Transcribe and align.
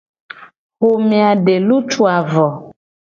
Xome 0.79 1.19
a 1.29 1.31
de 1.45 1.55
lutuu 1.67 2.05
a 2.15 2.17
vo. 2.31 2.47